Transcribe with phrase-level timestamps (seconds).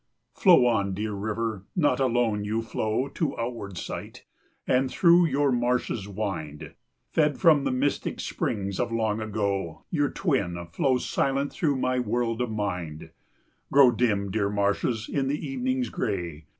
[0.33, 1.67] Flow on, dear river!
[1.75, 4.25] not alone you flow To outward sight,
[4.65, 6.73] and through your marshes wind;
[7.11, 12.41] Fed from the mystic springs of long ago, Your twin flows silent through my world
[12.41, 13.11] of mind;
[13.71, 16.45] Grow dim, dear marshes, in the evening's gray!